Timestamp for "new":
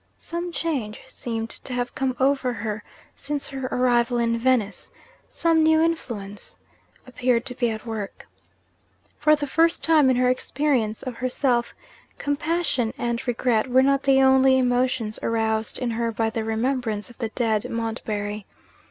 5.61-5.79